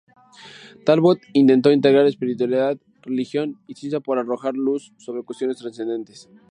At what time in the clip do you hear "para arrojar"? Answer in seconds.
3.99-4.55